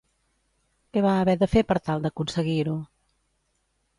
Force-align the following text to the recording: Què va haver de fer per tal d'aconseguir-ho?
Què 0.95 1.01
va 1.07 1.11
haver 1.25 1.35
de 1.43 1.49
fer 1.51 1.61
per 1.71 1.77
tal 1.89 2.03
d'aconseguir-ho? 2.07 2.75